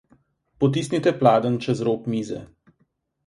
[0.63, 2.41] Potisnite pladenj čez rob mize.